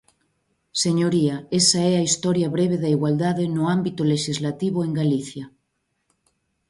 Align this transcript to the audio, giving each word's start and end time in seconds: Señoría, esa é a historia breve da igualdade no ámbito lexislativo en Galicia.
Señoría, 0.83 1.35
esa 1.59 1.79
é 1.91 1.93
a 1.97 2.05
historia 2.09 2.53
breve 2.55 2.77
da 2.83 2.89
igualdade 2.95 3.43
no 3.55 3.63
ámbito 3.75 4.01
lexislativo 4.13 4.79
en 4.87 4.91
Galicia. 5.01 5.45